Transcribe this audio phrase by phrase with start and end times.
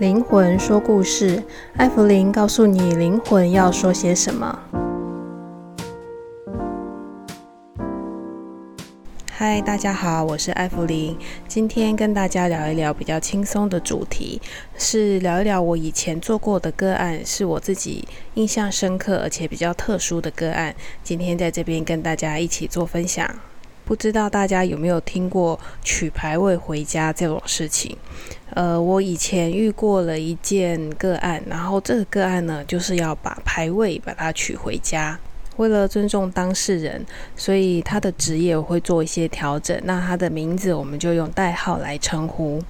[0.00, 1.40] 灵魂说故事，
[1.76, 4.58] 艾芙琳告诉你灵魂要说些什么。
[9.30, 14.42] 嗨，大家好，我是艾芙琳，今天跟大家聊一聊比较轻松的主题，
[14.76, 23.32] 是聊一聊我以前做过的个案，是我自己印象深刻而且比较特殊的个案，今天在这边跟大家一起做分享。
[23.84, 27.96] 不知道大家有没有听过取牌位回家这种事情？
[28.54, 35.18] 呃，我以前遇过了一件个案，然后这个个案呢，就是要把牌位把它取回家。
[35.56, 37.04] 为了尊重当事人，
[37.36, 39.78] 所以他的职业我会做一些调整。
[39.84, 42.62] 那他的名字我们就用代号来称呼。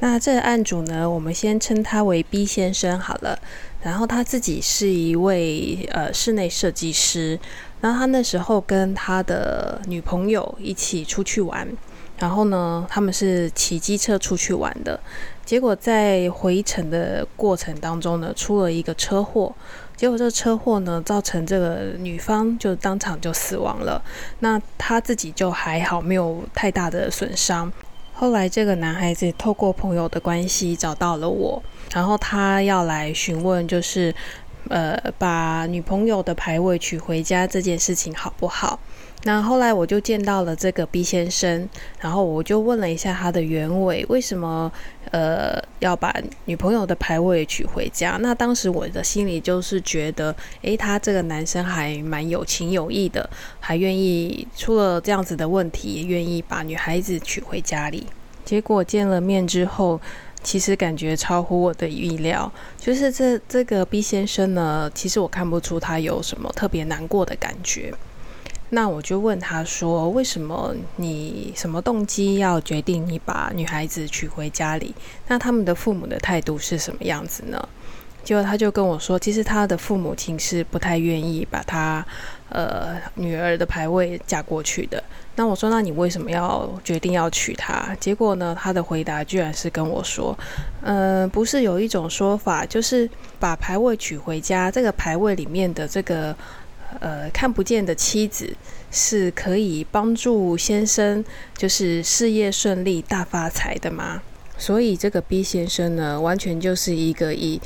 [0.00, 3.38] 那这个案主呢，我们先称他为 B 先生好了。
[3.82, 7.38] 然后他自己是一位呃室内设计师。
[7.82, 11.68] 然后他那时候跟他的女朋友一起出去玩，
[12.16, 14.98] 然后呢，他们是骑机车出去玩的。
[15.44, 19.52] 结果在回程的过程当中呢，出了一个车祸。
[19.96, 24.00] 结果这个车祸呢，造成这个女方就当场就死亡了。
[24.38, 27.72] 那他自己就还好，没有太大的损伤。
[28.12, 31.60] 后来这个男孩子透过朋友的关系找到了我，
[31.92, 34.14] 然后他要来询问，就是。
[34.68, 38.78] 呃，把女朋友的牌位娶回家这件事情好不好？
[39.24, 41.68] 那后来我就见到了这个 B 先生，
[42.00, 44.70] 然后我就问了一下他的原委，为什么
[45.12, 46.12] 呃要把
[46.46, 48.18] 女朋友的牌位娶回家？
[48.20, 53.28] 那当时我的心里就是觉得，诶，他这个男生还蛮有情有义的，
[53.60, 58.06] 还愿意出了这样子的问题，也愿意把女孩子娶回家里。
[58.44, 60.00] 结果见了面之后。
[60.42, 67.92] 其实感觉超乎我的意料，就是这这个 B 先生呢，其实我看不出他有什么特别难过的感觉。
[68.70, 74.94] 那我就问他说：“为什么你什么动机要决定你把女孩子娶回家里？
[75.28, 77.68] 那他们的父母的态度是什么样子呢？”
[78.24, 82.04] 结果他就跟我说，其实他的父母亲是不太愿意把他
[82.48, 85.02] 呃女儿的牌位嫁过去的。
[85.34, 87.96] 那我说，那你为什么要决定要娶她？
[87.98, 90.38] 结果呢，他的回答居然是跟我说，
[90.82, 93.08] 嗯、呃，不是有一种说法，就是
[93.40, 96.36] 把牌位娶回家，这个牌位里面的这个
[97.00, 98.54] 呃看不见的妻子
[98.90, 101.24] 是可以帮助先生
[101.56, 104.20] 就是事业顺利、大发财的吗？
[104.58, 107.58] 所以这个 B 先生呢，完全就是一个以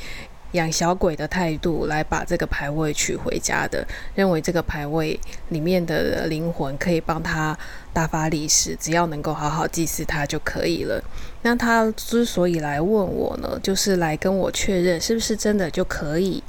[0.53, 3.85] 养小鬼的态度来把这个牌位取回家的，
[4.15, 5.19] 认为这个牌位
[5.49, 7.57] 里面的灵魂可以帮他
[7.91, 11.03] 大发利是，只要能够好好祭祀他就可以了。
[11.41, 16.43] 那他之所以来问我呢，就是来跟我确认是不是真的就可以。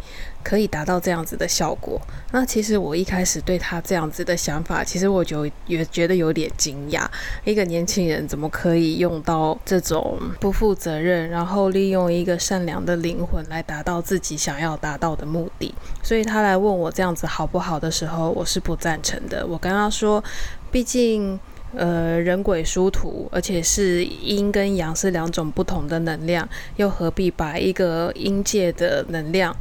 [0.49, 2.01] 可以达到这样子的效果。
[2.33, 7.07] 那其实我一开始对他这样子的想法，其实我就也觉得有点惊讶。
[7.45, 15.75] 一个年轻人怎么可以用到这种不负责任，然后利用一个善良的灵魂来达到自己想要达到的目的？
[16.03, 19.47] 所以他来问我这样子好不好的时候，我是不赞成的。
[19.47, 20.25] 我跟他说，
[20.71, 21.39] 毕竟
[21.77, 29.55] 呃人鬼殊途，而且是阴跟阳是两种不同的能量，又何必把一个阴界的能量？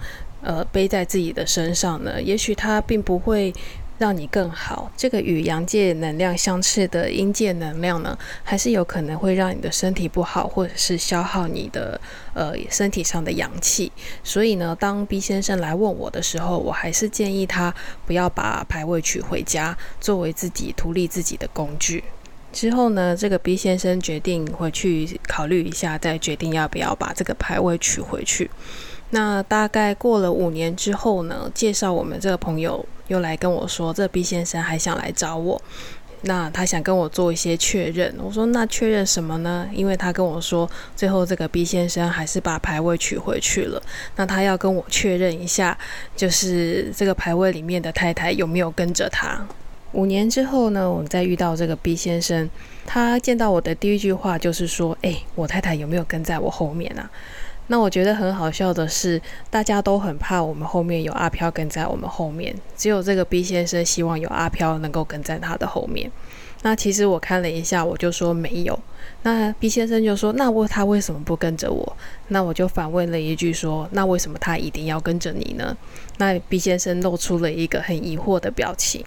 [0.47, 3.53] 呃，背在自己的身上呢，也许它并不会
[3.97, 4.89] 让你更好。
[4.95, 11.99] 这个与阳界能量相斥的阴界能量呢，还是有可能会让你的身体不好，或者是消耗你的
[12.33, 13.91] 呃身体上的阳气。
[14.23, 17.75] 所以呢，当 B 先生来问我的时候，我还是建议他
[18.05, 22.05] 不要把牌位取回家，作为自己图利自己的工具。
[22.53, 28.49] 之后呢，这个 B 先生决定回去考虑一下，再决定要不要把这个牌位取回去。
[29.11, 35.61] 那大概过了五年之后呢，介绍我们这个朋友又来跟我说，这 B 先生还想来找我，
[36.23, 38.13] 那他想跟我做一些确认。
[38.21, 39.69] 我说那确认什么呢？
[39.71, 43.81] 因为他跟我说，最后这个 B 先生还是把牌位取回去了。
[44.17, 45.77] 那他要跟我确认一下，
[46.15, 49.47] 就是这个牌位里面的太太有没有跟着他。
[49.93, 52.49] 五年之后呢，我们再遇到这个 B 先生，
[52.85, 57.09] 他见到我的第一句话就是说：“诶，我太太有没有跟在我后面啊？”
[57.67, 66.11] 那我觉得很好笑的是，大家都很怕我们后面有阿飘跟在我们后面，只有这个 B 先生希望有阿飘能够跟在他的后面。
[66.63, 68.77] 那其实我看了一下，我就说没有。
[69.21, 71.97] 那 B 先生就说：“那为他为什么不跟着我？”
[72.29, 75.75] 那我就反问了一句说：“那为什么他一定要跟着你呢？”
[76.17, 79.05] 那 B 先生露出了一个很疑惑的表情。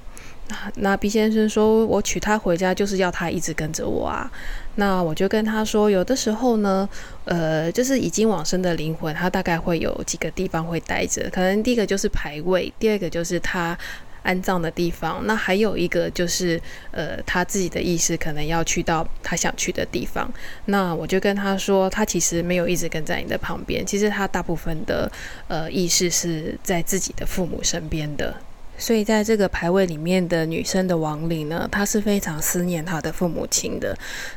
[0.77, 4.31] 那 B 先生说：“我娶她回家就是要她一直跟着我啊。”
[4.77, 6.89] 那我就跟他说：“有的时候呢，
[7.25, 11.29] 呃，就是已经往生的灵魂，他大概会有几个地方会待着。
[11.31, 13.77] 可能第一个就是牌位，第二个就是他
[14.23, 15.27] 安葬的地方。
[15.27, 16.59] 那还有一个就是，
[16.93, 20.33] 呃，他自己的意识可能要去到他想去的地方。
[20.67, 25.11] 那我就跟他说，他其实没有一直跟在你的旁边，其实他大部分的
[25.49, 28.35] 呃意识是在自己的父母身边的。
[28.81, 33.95] 所以，在这个牌位里面的女生的亡灵呢，她是非常思念她的父母亲的。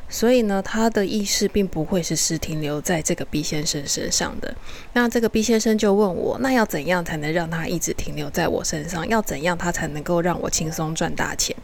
[0.10, 4.54] 所以呢，她的意识并不会是是停留在这个 B 先生身上的。
[4.92, 9.08] 那这个 B 先生就问我，那要怎样才能让他一直停留在我身上？
[9.08, 11.56] 要怎样他才能够让我轻松赚大钱？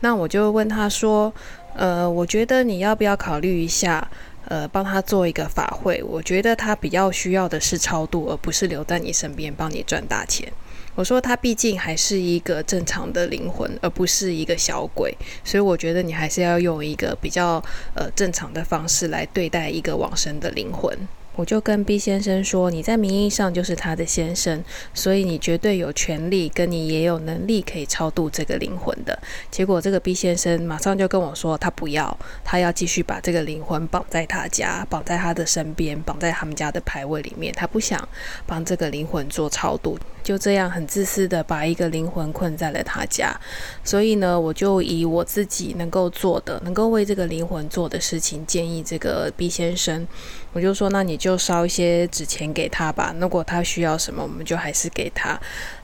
[0.00, 1.32] 那我就问他说，
[1.74, 4.06] 呃，我觉得你要不要考虑一下，
[4.44, 6.02] 呃，帮他做一个法会？
[6.02, 10.52] 我觉得他比较需要的是超度，而不是留在你身边帮你赚大钱。
[10.98, 17.62] 我说他毕竟还是一个正常的灵魂，而不是一个小鬼，所以我觉得你还是要用一个比较
[17.94, 20.92] 呃正常的方式来对待一个往生的灵魂。
[21.36, 24.60] 我就跟 B 先生说，你在名义上就是他的先生，
[24.92, 29.16] 所以你绝对有权利，跟你也有能力可以超度这个灵魂的。
[29.52, 38.08] 结果这个 B 先生马上就跟我说，他不要，他要继续把这个灵魂绑在他家，绑在他的身边，绑在他们家的牌位里面，他不想
[38.44, 39.96] 帮这个灵魂做超度，
[40.28, 43.34] 就这样很自私的把一个灵魂困在了他家。
[43.82, 50.06] 所以呢，我就以我自己能够做的，能够为这个灵魂做的事情，建议这个 B 先生。
[50.52, 53.14] 我就说，那你就烧一些纸钱给他吧。
[53.18, 55.40] 如果他需要什么，我们就还是给他。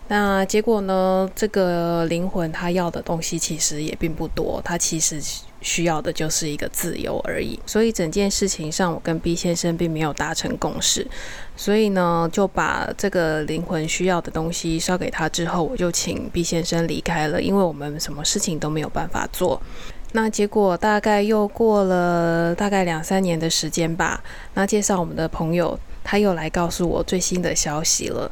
[0.09, 1.31] 那结果呢？
[1.35, 5.19] 这个灵魂他要的东西其实也并不多，他其实
[5.65, 7.59] 需要的就是一个自由而已。
[7.67, 11.05] 所以整件事情上，我跟 B 先生并没有达成共识。
[11.57, 19.61] 所以呢，就把这个灵魂需要的东西烧给他之后，我就请 B 先生离开了，因为我们什么事情都没有办法做。
[20.13, 24.23] 那结果大概又过了大概两三年的时间吧。
[24.55, 28.31] 那介绍我们的朋友，他又来告诉我最新的消息了。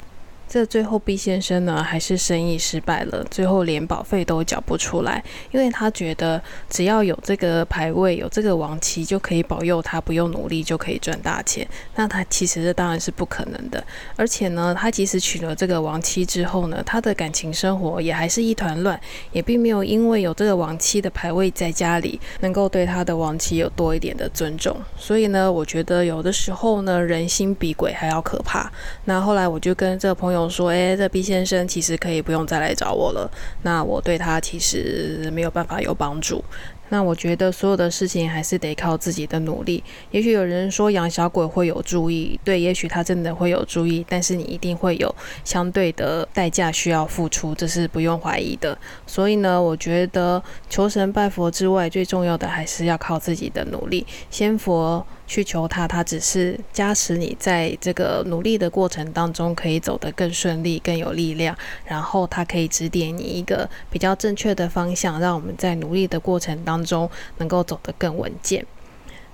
[0.49, 11.67] 这最后 B 先生呢，还是生意失败了，最后连保费都缴不出来，因为他觉得只要有这个牌位，有这个亡妻，就可以保佑他不用努力就可以赚大钱。
[11.95, 13.83] 那他其实这当然是不可能的，
[14.15, 19.01] 而且呢，他即使娶了这个亡妻之后呢，他的感情生活也还是一团乱，
[19.33, 24.77] 也并没有因为有这个亡妻的牌位在家里，能够对他的亡妻有多一点的尊重。
[24.99, 28.71] 所以呢，我觉得有的时候呢，人心比鬼还要可怕。
[29.07, 30.42] 那后来我就跟这个朋友。
[30.49, 33.31] 说，哎，这 B 先生其实可以不用再来找我了。
[33.63, 36.45] 那我对他其实没有办法有帮助。
[36.89, 39.83] 那我觉得所有的事情还是得靠自己的努力。
[40.11, 48.77] 也许有人说养小鬼会有注意，对，也许他真的会有注意，但是你一定会有相对的代价需要付出，这是不用怀疑的。
[49.07, 54.07] 所以呢，我觉得求神拜佛之外，最重要的还是要靠自己的努力。
[54.31, 61.57] 仙佛去求他，他只是加持你在这个努力的过程当中可以走得更顺利、更有力量，
[61.87, 67.09] 然后他可以指点你一个比较正确的方向，让我们在努力的过程当中
[67.39, 68.67] 能够走得更稳健。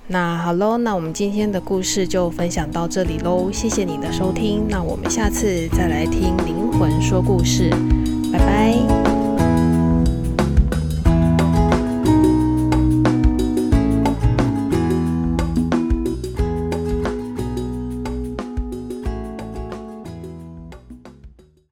[0.07, 7.71] 那好喽，那我们今天的故事就分享到这里喽，谢谢你的收听，那我们下次再来听灵魂说故事，
[8.33, 8.98] 拜拜。